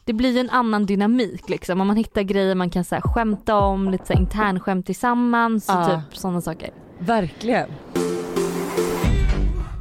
det 0.05 0.13
blir 0.13 0.33
ju 0.33 0.39
en 0.39 0.51
annan 0.51 0.87
dynamik 0.87 1.49
liksom 1.49 1.81
om 1.81 1.87
man 1.87 1.97
hittar 1.97 2.23
grejer 2.23 2.55
man 2.55 2.71
kan 2.71 2.85
så 2.85 2.95
här, 2.95 3.03
skämta 3.03 3.57
om, 3.57 3.91
lite 3.91 4.07
så 4.07 4.13
här, 4.13 4.21
internskämt 4.21 4.87
tillsammans 4.87 5.69
och 5.69 5.75
Ja. 5.75 6.03
typ 6.11 6.17
sådana 6.17 6.41
saker. 6.41 6.71
Verkligen. 6.99 7.69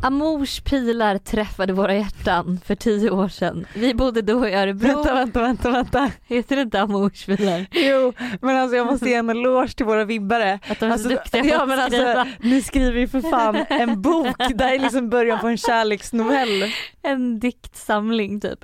Amors 0.04 0.62
pilar 0.62 1.18
träffade 1.18 1.74
våra 1.74 1.96
hjärtan 1.96 2.60
för 2.66 2.76
tio 2.76 3.10
år 3.10 3.28
sedan. 3.28 3.66
Vi 3.76 3.94
bodde 3.94 4.22
då 4.22 4.48
i 4.48 4.54
Örebro. 4.54 4.88
Vänta, 4.88 5.14
vänta, 5.14 5.42
vänta, 5.42 5.72
vänta. 5.72 6.12
Heter 6.28 6.56
det 6.56 6.62
inte 6.62 6.82
Amors 6.82 7.26
pilar? 7.26 7.66
Jo, 7.72 8.14
men 8.42 8.58
alltså 8.58 8.76
jag 8.78 8.86
måste 8.88 9.10
ge 9.10 9.16
en 9.16 9.30
eloge 9.30 9.74
till 9.76 9.86
våra 9.86 10.06
vibbare. 10.06 10.60
Att 10.70 10.80
de 10.80 10.86
är 10.86 10.92
Alltså, 10.92 11.10
så 11.10 11.16
duktiga 11.16 11.42
på 11.42 11.48
ja, 11.50 11.62
att 11.62 11.68
men 11.68 11.88
skriva. 11.92 12.14
alltså, 12.20 12.36
ni 12.42 12.62
skriver 12.62 13.00
ju 13.00 13.08
för 13.08 13.22
fan 13.22 13.66
en 13.70 14.02
bok, 14.02 14.38
det 14.56 14.64
här 14.64 14.76
är 14.76 14.80
liksom 14.80 15.10
början 15.10 15.40
på 15.40 15.48
en 15.48 15.58
kärleksnovell. 15.58 16.64
En 17.02 17.40
diktsamling 17.40 18.40
typ. 18.42 18.60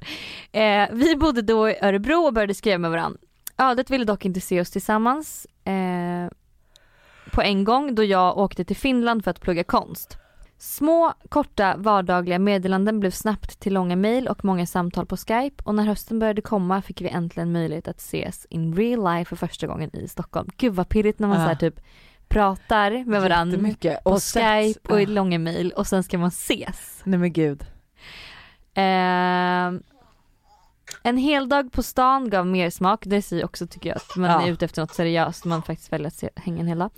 Eh, 0.51 0.87
vi 0.91 1.15
bodde 1.15 1.41
då 1.41 1.69
i 1.69 1.77
Örebro 1.81 2.15
och 2.25 2.33
började 2.33 2.53
skriva 2.53 2.77
med 2.77 2.91
varandra. 2.91 3.19
Ödet 3.57 3.89
ville 3.89 4.05
dock 4.05 4.25
inte 4.25 4.41
se 4.41 4.61
oss 4.61 4.71
tillsammans 4.71 5.47
eh, 5.65 6.31
på 7.31 7.41
en 7.41 7.63
gång 7.63 7.95
då 7.95 8.03
jag 8.03 8.37
åkte 8.37 8.63
till 8.65 8.75
Finland 8.75 9.23
för 9.23 9.31
att 9.31 9.41
plugga 9.41 9.63
konst. 9.63 10.17
Små, 10.61 11.13
korta, 11.29 11.75
vardagliga 11.77 12.39
meddelanden 12.39 12.99
blev 12.99 13.11
snabbt 13.11 13.59
till 13.59 13.73
långa 13.73 13.95
mejl 13.95 14.27
och 14.27 14.45
många 14.45 14.65
samtal 14.65 15.05
på 15.05 15.17
Skype 15.17 15.63
och 15.63 15.75
när 15.75 15.83
hösten 15.85 16.19
började 16.19 16.41
komma 16.41 16.81
fick 16.81 17.01
vi 17.01 17.09
äntligen 17.09 17.51
möjlighet 17.51 17.87
att 17.87 17.97
ses 17.99 18.45
in 18.49 18.75
real 18.75 19.03
life 19.17 19.29
för 19.29 19.35
första 19.35 19.67
gången 19.67 19.95
i 19.95 20.07
Stockholm. 20.07 20.49
Gud 20.57 20.73
vad 20.73 20.89
pirrigt 20.89 21.19
när 21.19 21.27
man 21.27 21.37
Ja. 21.37 21.43
så 21.43 21.47
här 21.47 21.55
typ 21.55 21.79
pratar 22.27 23.03
med 23.05 23.21
varandra 23.21 23.57
på 24.03 24.09
Och 24.09 24.21
Skype 24.23 24.79
och 24.93 24.99
i 25.01 25.03
Ja. 25.03 25.09
långa 25.09 25.39
mejl 25.39 25.71
och 25.71 25.87
sen 25.87 26.03
ska 26.03 26.17
man 26.17 26.27
ses. 26.27 27.01
Nej 27.03 27.19
men 27.19 27.33
gud. 27.33 27.65
Eh, 28.73 29.79
en 31.03 31.17
hel 31.17 31.49
dag 31.49 31.71
på 31.71 31.83
stan 31.83 32.29
gav 32.29 32.47
mer 32.47 32.69
smak. 32.69 33.03
Det 33.05 33.21
säger 33.21 33.45
också 33.45 33.67
tycker 33.67 33.89
jag 33.89 33.95
att 33.95 34.15
man 34.15 34.29
Ja. 34.29 34.41
är 34.41 34.51
ute 34.51 34.65
efter 34.65 34.81
något 34.81 34.93
seriöst. 34.93 35.45
Man 35.45 35.63
faktiskt 35.63 35.93
väljer 35.93 36.07
att 36.07 36.13
se, 36.13 36.29
hänga 36.35 36.59
en 36.59 36.67
hel 36.67 36.79
dag. 36.79 36.89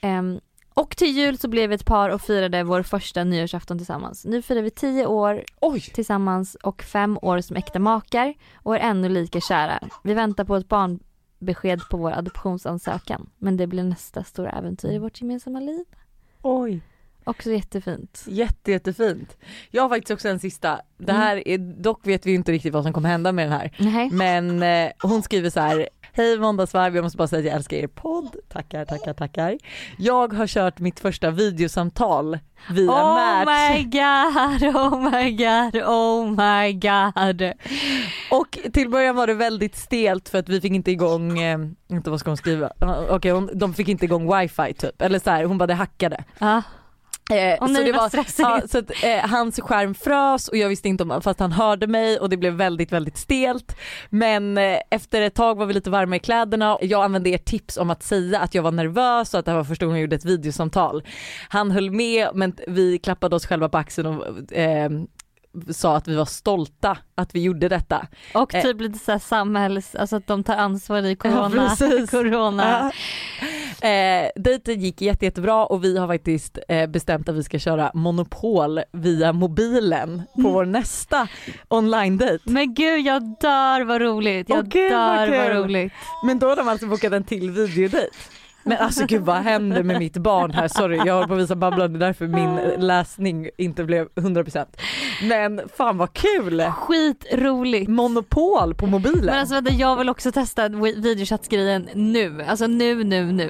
Ehm, 0.00 0.40
och 0.80 0.96
till 0.96 1.16
jul 1.16 1.38
så 1.38 1.48
blev 1.48 1.68
vi 1.68 1.74
ett 1.74 1.84
par 1.84 2.10
och 2.10 2.20
firade 2.20 2.62
vår 2.62 2.82
första 2.82 3.24
nyårsafton 3.24 3.78
tillsammans. 3.78 4.24
Nu 4.24 4.42
firar 4.42 4.62
vi 4.62 4.70
tio 4.70 5.06
år 5.06 5.44
Oj! 5.60 5.80
tillsammans 5.80 6.54
och 6.54 6.82
fem 6.82 7.18
år 7.22 7.40
som 7.40 7.56
äkta 7.56 7.78
makar 7.78 8.34
och 8.54 8.76
är 8.76 8.80
ännu 8.80 9.08
lika 9.08 9.40
kära. 9.40 9.80
Vi 10.04 10.14
väntar 10.14 10.44
på 10.44 10.56
ett 10.56 10.68
barnbesked 10.68 11.80
på 11.90 11.96
vår 11.96 12.12
adoptionsansökan. 12.12 13.30
Men 13.38 13.56
det 13.56 13.66
blir 13.66 13.82
nästa 13.82 14.24
stora 14.24 14.50
äventyr 14.50 14.92
i 14.92 14.98
vårt 14.98 15.20
gemensamma 15.20 15.60
liv. 15.60 15.84
Oj. 16.42 16.80
Också 17.24 17.50
jättefint. 17.50 18.24
Jätte, 18.28 18.72
jättefint. 18.72 19.36
Jag 19.70 19.82
har 19.82 19.88
faktiskt 19.88 20.10
också 20.10 20.28
en 20.28 20.38
sista. 20.40 20.80
Det 20.98 21.12
här 21.12 21.48
är, 21.48 21.58
dock 21.58 22.06
vet 22.06 22.26
vi 22.26 22.34
inte 22.34 22.52
riktigt 22.52 22.72
vad 22.72 22.84
som 22.84 22.92
kommer 22.92 23.08
hända 23.08 23.32
med 23.32 23.46
den 23.46 23.52
här. 23.52 23.76
Nej. 23.78 24.10
Men 24.10 24.62
eh, 24.62 24.92
hon 25.02 25.22
skriver 25.22 25.50
så 25.50 25.60
här. 25.60 25.88
Hej 26.16 26.38
måndagsvarv, 26.38 26.96
jag 26.96 27.02
måste 27.02 27.16
bara 27.18 27.28
säga 27.28 27.40
att 27.40 27.46
jag 27.46 27.54
älskar 27.54 27.76
er 27.76 27.86
podd. 27.86 28.36
Tackar, 28.48 28.84
tackar, 28.84 29.12
tackar. 29.14 29.58
Jag 29.98 30.32
har 30.32 30.46
kört 30.46 30.78
mitt 30.78 31.00
första 31.00 31.30
videosamtal 31.30 32.38
via 32.70 32.90
Oh 32.90 33.14
Match. 33.14 33.48
my 33.48 33.82
god, 33.84 34.76
oh 34.76 35.00
my 35.10 35.30
god, 35.30 35.82
oh 35.82 36.30
my 36.30 36.72
god. 36.72 37.52
Och 38.30 38.58
till 38.72 38.90
början 38.90 39.16
var 39.16 39.26
det 39.26 39.34
väldigt 39.34 39.76
stelt 39.76 40.28
för 40.28 40.38
att 40.38 40.48
vi 40.48 40.60
fick 40.60 40.72
inte 40.72 40.90
igång, 40.90 41.38
eh, 41.38 41.58
inte 41.88 42.10
vad 42.10 42.20
ska 42.20 42.30
hon 42.30 42.36
skriva, 42.36 42.70
Ah, 42.80 42.94
okej 43.10 43.30
hon- 43.32 43.50
de 43.54 43.74
fick 43.74 43.88
inte 43.88 44.04
igång 44.04 44.36
wifi 44.38 44.74
typ. 44.74 45.02
Eller 45.02 45.18
så 45.18 45.30
här, 45.30 45.44
hon 45.44 45.58
bara 45.58 45.66
det 45.66 45.74
hackade. 45.74 46.24
Ja. 46.38 46.62
Eh, 47.30 47.58
och 47.62 47.70
så 47.70 47.82
det 47.82 47.92
var, 47.92 48.10
ja, 48.38 48.62
så 48.68 48.78
att, 48.78 48.90
eh, 49.04 49.30
hans 49.30 49.60
skärm 49.60 49.94
frös 49.94 50.48
och 50.48 50.56
jag 50.56 50.68
visste 50.68 50.88
inte 50.88 51.04
om 51.04 51.22
fast 51.22 51.40
han 51.40 51.52
hörde 51.52 51.86
mig 51.86 52.18
och 52.18 52.28
det 52.28 52.36
blev 52.36 52.52
väldigt 52.52 52.92
väldigt 52.92 53.16
stelt. 53.16 53.76
Men 54.10 54.58
eh, 54.58 54.78
efter 54.90 55.22
ett 55.22 55.34
tag 55.34 55.58
var 55.58 55.66
vi 55.66 55.74
lite 55.74 55.90
varma 55.90 56.16
i 56.16 56.18
kläderna. 56.18 56.78
Jag 56.80 57.04
använde 57.04 57.30
ert 57.30 57.44
tips 57.44 57.76
om 57.76 57.90
att 57.90 58.02
säga 58.02 58.40
att 58.40 58.54
jag 58.54 58.62
var 58.62 58.72
nervös 58.72 59.34
och 59.34 59.40
att 59.40 59.44
det 59.44 59.50
här 59.50 59.58
var 59.58 59.64
första 59.64 59.86
gången 59.86 59.98
jag 59.98 60.02
gjorde 60.02 60.16
ett 60.16 60.24
videosamtal. 60.24 61.02
Han 61.48 61.70
höll 61.70 61.90
med 61.90 62.28
men 62.34 62.56
vi 62.66 62.98
klappade 62.98 63.36
oss 63.36 63.46
själva 63.46 63.68
på 63.68 63.78
axeln 63.78 64.06
och 64.06 64.52
eh, 64.52 64.90
sa 65.70 65.96
att 65.96 66.08
vi 66.08 66.14
var 66.14 66.24
stolta 66.24 66.98
att 67.14 67.34
vi 67.34 67.42
gjorde 67.42 67.68
detta. 67.68 68.06
Och 68.34 68.54
eh. 68.54 68.62
typ 68.62 68.80
lite 68.80 68.98
såhär 68.98 69.18
samhälls, 69.18 69.94
alltså 69.94 70.16
att 70.16 70.26
de 70.26 70.44
tar 70.44 70.56
ansvar 70.56 71.02
i 71.02 71.16
corona. 71.16 71.76
Ja, 71.80 72.06
corona. 72.10 72.92
Ja. 73.40 73.46
Eh, 73.82 74.30
dejten 74.34 74.80
gick 74.80 75.00
jätte, 75.00 75.24
jättebra 75.24 75.66
och 75.66 75.84
vi 75.84 75.98
har 75.98 76.06
faktiskt 76.06 76.58
eh, 76.68 76.86
bestämt 76.86 77.28
att 77.28 77.34
vi 77.34 77.42
ska 77.42 77.58
köra 77.58 77.90
Monopol 77.94 78.80
via 78.92 79.32
mobilen 79.32 80.22
på 80.34 80.40
mm. 80.40 80.52
vår 80.52 80.64
nästa 80.64 81.28
online-dejt. 81.68 82.50
Men 82.50 82.74
gud 82.74 83.06
jag 83.06 83.22
dör 83.22 83.84
vad 83.84 84.00
roligt, 84.00 84.48
jag 84.48 84.58
oh, 84.58 84.68
dör 84.68 85.30
vad, 85.30 85.38
vad 85.38 85.64
roligt. 85.64 85.92
Men 86.24 86.38
då 86.38 86.48
har 86.48 86.56
de 86.56 86.68
alltså 86.68 86.86
bokat 86.86 87.12
en 87.12 87.24
till 87.24 87.50
videodejt. 87.50 88.10
Men 88.66 88.78
alltså 88.78 89.06
gud 89.06 89.22
vad 89.22 89.36
händer 89.36 89.82
med 89.82 89.98
mitt 89.98 90.16
barn 90.16 90.50
här? 90.50 90.68
Sorry 90.68 90.96
jag 90.96 91.14
håller 91.14 91.26
på 91.26 91.34
att 91.34 91.40
visa 91.40 91.56
Babblan 91.56 91.92
det 91.92 91.98
är 91.98 92.00
därför 92.00 92.26
min 92.26 92.56
läsning 92.78 93.48
inte 93.58 93.84
blev 93.84 94.08
100%. 94.08 94.66
Men 95.22 95.60
fan 95.76 95.98
vad 95.98 96.12
kul! 96.12 96.60
Skitroligt! 96.60 97.88
Monopol 97.88 98.74
på 98.74 98.86
mobilen. 98.86 99.24
Men 99.24 99.38
alltså 99.38 99.54
vänta 99.54 99.72
jag 99.72 99.96
vill 99.96 100.08
också 100.08 100.32
testa 100.32 100.68
videochatsgrejen 100.68 101.88
nu. 101.94 102.44
Alltså 102.48 102.66
nu, 102.66 103.04
nu, 103.04 103.32
nu. 103.32 103.48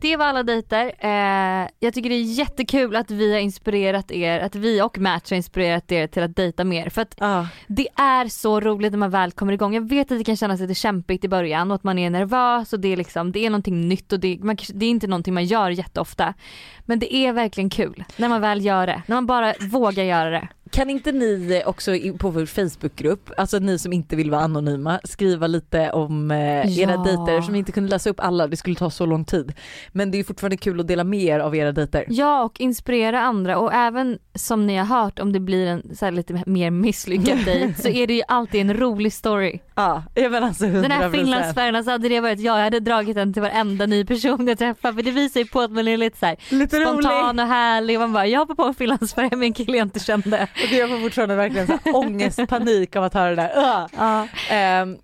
Det 0.00 0.16
var 0.16 0.26
alla 0.26 0.42
dejter. 0.42 0.92
Eh, 0.98 1.68
jag 1.78 1.94
tycker 1.94 2.08
det 2.10 2.14
är 2.14 2.22
jättekul 2.22 2.96
att 2.96 3.10
vi 3.10 3.32
har 3.32 3.40
inspirerat 3.40 4.10
er, 4.10 4.40
att 4.40 4.54
vi 4.54 4.82
och 4.82 4.98
Match 4.98 5.30
har 5.30 5.36
inspirerat 5.36 5.92
er 5.92 6.06
till 6.06 6.22
att 6.22 6.36
dejta 6.36 6.64
mer. 6.64 6.88
För 6.88 7.02
att 7.02 7.14
ah. 7.18 7.46
det 7.66 7.88
är 7.96 8.28
så 8.28 8.60
roligt 8.60 8.92
när 8.92 8.98
man 8.98 9.10
väl 9.10 9.32
kommer 9.32 9.52
igång. 9.52 9.74
Jag 9.74 9.88
vet 9.88 10.12
att 10.12 10.18
det 10.18 10.24
kan 10.24 10.36
kännas 10.36 10.60
lite 10.60 10.74
kämpigt 10.74 11.24
i 11.24 11.28
början 11.28 11.70
och 11.70 11.74
att 11.74 11.84
man 11.84 11.98
är 11.98 12.10
nervös 12.10 12.72
och 12.72 12.80
det 12.80 12.88
är 12.88 12.96
liksom, 12.96 13.32
det 13.32 13.46
är 13.46 13.50
någonting 13.50 13.88
nytt 13.88 14.12
och 14.12 14.20
det, 14.20 14.38
man, 14.42 14.56
det 14.74 14.86
är 14.86 14.90
inte 14.90 15.06
någonting 15.06 15.34
man 15.34 15.44
gör 15.44 15.70
jätteofta. 15.70 16.34
Men 16.80 16.98
det 16.98 17.14
är 17.14 17.32
verkligen 17.32 17.70
kul 17.70 18.04
när 18.16 18.28
man 18.28 18.40
väl 18.40 18.64
gör 18.64 18.86
det, 18.86 19.02
när 19.06 19.16
man 19.16 19.26
bara 19.26 19.54
vågar 19.60 20.04
göra 20.04 20.30
det. 20.30 20.48
Kan 20.70 20.90
inte 20.90 21.12
ni 21.12 21.62
också 21.66 21.92
på 22.18 22.30
vår 22.30 22.46
Facebookgrupp, 22.46 23.30
alltså 23.36 23.58
ni 23.58 23.78
som 23.78 23.92
inte 23.92 24.16
vill 24.16 24.30
vara 24.30 24.42
anonyma, 24.42 25.00
skriva 25.04 25.46
lite 25.46 25.90
om 25.90 26.30
eh, 26.30 26.78
era 26.78 26.90
ja. 26.90 26.96
dejter 26.96 27.40
som 27.40 27.54
inte 27.54 27.72
kunde 27.72 27.90
läsa 27.90 28.10
upp 28.10 28.20
alla, 28.20 28.46
det 28.46 28.56
skulle 28.56 28.76
ta 28.76 28.90
så 28.90 29.06
lång 29.06 29.24
tid. 29.24 29.52
Men 29.92 30.10
det 30.10 30.18
är 30.18 30.24
fortfarande 30.24 30.56
kul 30.56 30.80
att 30.80 30.88
dela 30.88 31.04
med 31.04 31.22
er 31.22 31.38
av 31.38 31.56
era 31.56 31.72
dejter. 31.72 32.04
Ja 32.08 32.44
och 32.44 32.60
inspirera 32.60 33.20
andra 33.20 33.58
och 33.58 33.72
även 33.72 34.18
som 34.34 34.66
ni 34.66 34.76
har 34.76 34.84
hört 34.84 35.18
om 35.18 35.32
det 35.32 35.40
blir 35.40 35.66
en 35.66 35.96
så 35.96 36.10
lite 36.10 36.42
mer 36.46 36.70
misslyckad 36.70 37.38
dejt 37.44 37.82
så 37.82 37.88
är 37.88 38.06
det 38.06 38.14
ju 38.14 38.22
alltid 38.28 38.60
en 38.60 38.74
rolig 38.74 39.12
story. 39.12 39.60
Ja, 39.80 40.02
jag 40.14 40.32
menar 40.32 40.48
alltså 40.48 40.64
100%. 40.64 40.82
Den 40.82 40.90
här 40.90 41.10
finlandsfärjan, 41.10 41.76
alltså 41.76 41.90
hade 41.90 42.08
det 42.08 42.20
varit 42.20 42.40
jag, 42.40 42.58
jag 42.58 42.64
hade 42.64 42.80
dragit 42.80 43.14
den 43.14 43.32
till 43.32 43.42
varenda 43.42 43.86
ny 43.86 44.04
person 44.04 44.48
jag 44.48 44.58
träffar 44.58 44.92
för 44.92 45.02
det 45.02 45.10
visar 45.10 45.40
ju 45.40 45.46
på 45.46 45.60
att 45.60 45.70
man 45.70 45.88
är 45.88 45.96
lite 45.96 46.18
så 46.18 46.26
här, 46.26 46.36
lite 46.48 46.80
spontan 46.80 47.28
rolig. 47.28 47.44
och 47.44 47.48
härlig 47.48 47.98
man 47.98 48.12
bara 48.12 48.26
jag 48.26 48.40
hoppar 48.40 48.54
på 48.54 48.64
en 48.64 48.74
finlandsfärja 48.74 49.36
med 49.36 49.46
en 49.46 49.52
kille 49.52 49.76
jag 49.76 49.86
inte 49.86 50.00
kände. 50.00 50.48
Och 50.54 50.72
jag 50.72 50.88
får 50.88 51.00
fortfarande 51.00 51.34
verkligen 51.34 51.66
så 51.66 51.78
här 51.84 51.96
ångest, 51.96 52.48
panik 52.48 52.96
av 52.96 53.04
att 53.04 53.14
höra 53.14 53.30
det 53.30 53.36
där. 53.36 53.58
Uh. 53.58 53.86
Ja. 53.98 54.82
Um, 54.82 54.98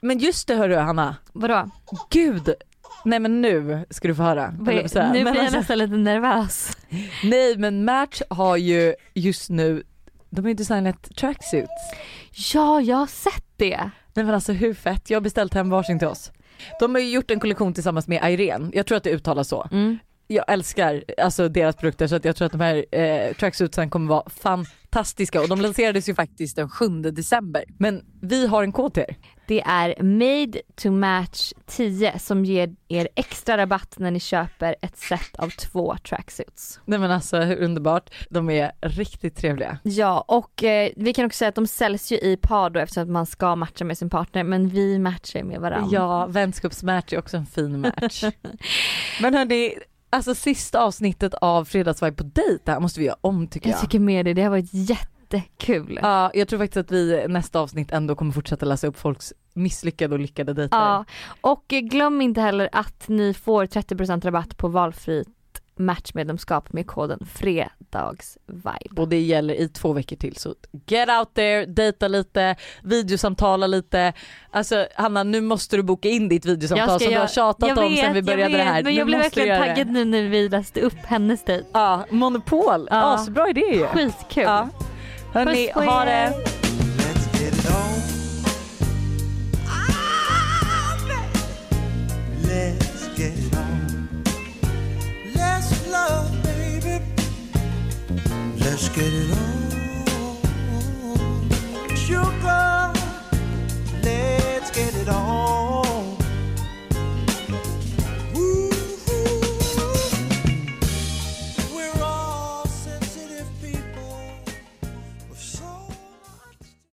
men 0.00 0.18
just 0.18 0.48
det 0.48 0.54
hörru 0.54 0.76
Hanna. 0.76 1.16
Vadå? 1.32 1.70
Gud, 2.10 2.54
Nej 3.06 3.18
men 3.18 3.42
nu 3.42 3.86
ska 3.90 4.08
du 4.08 4.14
få 4.14 4.22
höra. 4.22 4.50
nu 4.50 4.64
blir 4.64 4.74
jag 4.74 4.84
alltså, 4.84 5.58
nästan 5.58 5.78
lite 5.78 5.96
nervös. 5.96 6.76
Nej 7.24 7.56
men 7.56 7.84
Match 7.84 8.20
har 8.30 8.56
ju 8.56 8.94
just 9.14 9.50
nu, 9.50 9.82
de 10.30 10.40
har 10.40 10.48
ju 10.48 10.54
designat 10.54 11.16
tracksuits. 11.16 11.72
Ja 12.54 12.80
jag 12.80 12.96
har 12.96 13.06
sett 13.06 13.44
det. 13.56 13.90
Nej 14.16 14.24
men 14.24 14.34
alltså 14.34 14.52
hur 14.52 14.74
fett, 14.74 15.10
jag 15.10 15.16
har 15.16 15.22
beställt 15.22 15.54
hem 15.54 15.70
varsin 15.70 15.98
till 15.98 16.08
oss. 16.08 16.32
De 16.80 16.94
har 16.94 17.02
ju 17.02 17.10
gjort 17.10 17.30
en 17.30 17.40
kollektion 17.40 17.74
tillsammans 17.74 18.08
med 18.08 18.32
Irene, 18.32 18.70
jag 18.74 18.86
tror 18.86 18.96
att 18.96 19.04
det 19.04 19.10
uttalas 19.10 19.48
så. 19.48 19.68
Mm 19.72 19.98
jag 20.26 20.44
älskar 20.48 21.04
alltså 21.18 21.48
deras 21.48 21.76
produkter 21.76 22.06
så 22.06 22.16
att 22.16 22.24
jag 22.24 22.36
tror 22.36 22.46
att 22.46 22.52
de 22.52 22.60
här 22.60 22.84
eh, 22.92 23.34
tracksuitsen 23.34 23.90
kommer 23.90 24.08
vara 24.08 24.30
fantastiska 24.30 25.40
och 25.40 25.48
de 25.48 25.60
lanserades 25.60 26.08
ju 26.08 26.14
faktiskt 26.14 26.56
den 26.56 26.68
7 26.68 26.88
december. 26.88 27.64
Men 27.78 28.04
vi 28.22 28.46
har 28.46 28.62
en 28.62 28.72
kod 28.72 28.94
till 28.94 29.02
er. 29.02 29.16
Det 29.48 29.60
är 29.60 30.02
made 30.02 30.60
to 30.74 30.90
match 30.90 31.52
10 31.66 32.18
som 32.18 32.44
ger 32.44 32.76
er 32.88 33.08
extra 33.14 33.56
rabatt 33.58 33.94
när 33.98 34.10
ni 34.10 34.20
köper 34.20 34.76
ett 34.82 34.96
set 34.96 35.36
av 35.36 35.50
två 35.50 35.96
tracksuits. 35.96 36.80
Nej 36.84 36.98
men 36.98 37.10
alltså 37.10 37.40
hur 37.40 37.56
underbart, 37.56 38.10
de 38.30 38.50
är 38.50 38.72
riktigt 38.80 39.36
trevliga. 39.36 39.78
Ja 39.82 40.24
och 40.28 40.64
eh, 40.64 40.90
vi 40.96 41.12
kan 41.12 41.24
också 41.24 41.38
säga 41.38 41.48
att 41.48 41.54
de 41.54 41.66
säljs 41.66 42.12
ju 42.12 42.16
i 42.16 42.36
par 42.36 42.70
då 42.70 42.80
eftersom 42.80 43.02
att 43.02 43.08
man 43.08 43.26
ska 43.26 43.56
matcha 43.56 43.84
med 43.84 43.98
sin 43.98 44.10
partner 44.10 44.44
men 44.44 44.68
vi 44.68 44.98
matchar 44.98 45.42
med 45.42 45.60
varandra. 45.60 45.88
Ja 45.92 46.26
vänskapsmatch 46.26 47.12
är 47.12 47.18
också 47.18 47.36
en 47.36 47.46
fin 47.46 47.80
match. 47.80 48.24
men 49.20 49.34
hörni 49.34 49.74
Alltså 50.10 50.34
sista 50.34 50.80
avsnittet 50.80 51.34
av 51.34 51.64
Fredagsvibe 51.64 52.16
på 52.16 52.22
dejt, 52.22 52.58
det 52.64 52.72
här 52.72 52.80
måste 52.80 53.00
vi 53.00 53.06
göra 53.06 53.16
om 53.20 53.46
tycker 53.48 53.68
jag. 53.68 53.74
Jag 53.74 53.80
tycker 53.80 53.98
med 53.98 54.24
det, 54.24 54.34
det 54.34 54.42
har 54.42 54.50
varit 54.50 54.72
jättekul. 55.34 55.98
Ja, 56.02 56.30
jag 56.34 56.48
tror 56.48 56.58
faktiskt 56.58 56.76
att 56.76 56.90
vi 56.90 57.26
nästa 57.28 57.60
avsnitt 57.60 57.92
ändå 57.92 58.14
kommer 58.14 58.32
fortsätta 58.32 58.66
läsa 58.66 58.86
upp 58.86 58.98
folks 58.98 59.32
misslyckade 59.54 60.14
och 60.14 60.20
lyckade 60.20 60.52
dejter. 60.52 60.78
Ja, 60.78 61.04
och 61.40 61.64
glöm 61.68 62.20
inte 62.20 62.40
heller 62.40 62.68
att 62.72 63.08
ni 63.08 63.34
får 63.34 63.66
30% 63.66 64.24
rabatt 64.24 64.56
på 64.56 64.68
valfritt 64.68 65.28
matchmedlemskap 65.78 66.72
med 66.72 66.86
koden 66.86 67.26
fredagsvibe. 67.34 69.00
Och 69.02 69.08
det 69.08 69.20
gäller 69.20 69.54
i 69.54 69.68
två 69.68 69.92
veckor 69.92 70.16
till 70.16 70.36
så 70.36 70.54
get 70.86 71.08
out 71.08 71.34
there, 71.34 71.66
dejta 71.66 72.08
lite, 72.08 72.56
videosamtala 72.82 73.66
lite. 73.66 74.12
Alltså 74.50 74.86
Hanna 74.94 75.22
nu 75.22 75.40
måste 75.40 75.76
du 75.76 75.82
boka 75.82 76.08
in 76.08 76.28
ditt 76.28 76.46
videosamtal 76.46 77.00
som 77.00 77.12
du 77.12 77.18
har 77.18 77.26
tjatat 77.26 77.70
vet, 77.70 77.78
om 77.78 77.96
sen 77.96 78.14
vi 78.14 78.22
började 78.22 78.42
vet, 78.42 78.52
det 78.52 78.62
här. 78.62 78.82
Men 78.82 78.94
jag 78.94 79.06
blev 79.06 79.20
verkligen 79.20 79.66
taggad 79.66 79.90
nu 79.90 80.04
när 80.04 80.22
vi 80.22 80.48
läste 80.48 80.80
upp 80.80 80.98
hennes 81.04 81.44
dejt. 81.44 81.68
Ja, 81.72 82.04
Monopol, 82.10 82.88
ja. 82.90 83.14
Asbra 83.14 83.48
idé 83.48 83.60
ju. 83.60 83.86
Skitkul. 83.86 84.42
Ja. 84.42 84.68
Hörni, 85.36 85.70
ha 85.74 86.04
det. 86.04 86.10
Er. 86.10 86.32
Let's 98.58 98.88
get 98.88 99.12
it 99.12 99.30
on. 99.30 99.65